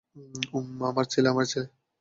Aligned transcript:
ওম, 0.53 0.67
আমার 0.83 1.05
ছেলে, 1.05 1.27
আমার 1.29 1.45
ছেলে। 1.45 1.67